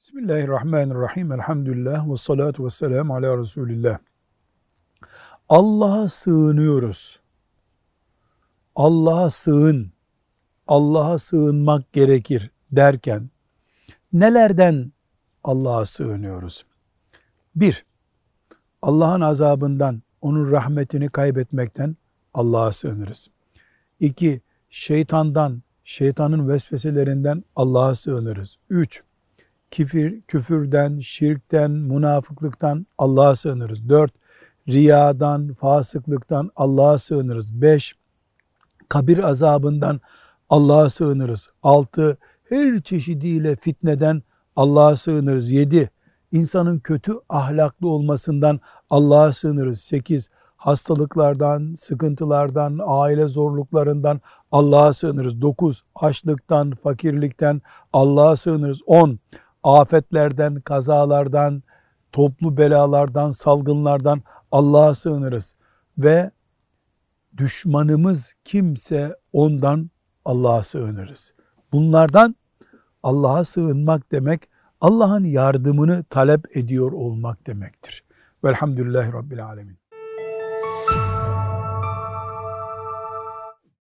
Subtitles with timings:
[0.00, 1.32] Bismillahirrahmanirrahim.
[1.32, 3.98] Elhamdülillah ve salatu ve selamu ala Resulillah.
[5.48, 7.20] Allah'a sığınıyoruz.
[8.76, 9.90] Allah'a sığın,
[10.68, 13.28] Allah'a sığınmak gerekir derken
[14.12, 14.92] nelerden
[15.44, 16.64] Allah'a sığınıyoruz?
[17.56, 17.84] Bir,
[18.82, 21.96] Allah'ın azabından, onun rahmetini kaybetmekten
[22.34, 23.30] Allah'a sığınırız.
[24.00, 24.40] İki,
[24.70, 28.56] şeytandan, şeytanın vesveselerinden Allah'a sığınırız.
[28.70, 29.02] Üç,
[29.70, 33.88] kifir, küfürden, şirkten, münafıklıktan Allah'a sığınırız.
[33.88, 34.12] Dört,
[34.68, 37.62] riyadan, fasıklıktan Allah'a sığınırız.
[37.62, 37.94] Beş,
[38.88, 40.00] kabir azabından
[40.50, 41.48] Allah'a sığınırız.
[41.62, 42.16] Altı,
[42.48, 44.22] her çeşidiyle fitneden
[44.56, 45.50] Allah'a sığınırız.
[45.50, 45.90] Yedi,
[46.32, 48.60] insanın kötü ahlaklı olmasından
[48.90, 49.80] Allah'a sığınırız.
[49.80, 54.20] Sekiz, hastalıklardan, sıkıntılardan, aile zorluklarından
[54.52, 55.42] Allah'a sığınırız.
[55.42, 57.62] Dokuz, açlıktan, fakirlikten
[57.92, 58.78] Allah'a sığınırız.
[58.86, 59.18] On,
[59.64, 61.62] afetlerden, kazalardan,
[62.12, 65.54] toplu belalardan, salgınlardan Allah'a sığınırız.
[65.98, 66.30] Ve
[67.36, 69.90] düşmanımız kimse ondan
[70.24, 71.34] Allah'a sığınırız.
[71.72, 72.36] Bunlardan
[73.02, 74.48] Allah'a sığınmak demek,
[74.80, 78.04] Allah'ın yardımını talep ediyor olmak demektir.
[78.44, 79.89] Velhamdülillahi Rabbil Alemin.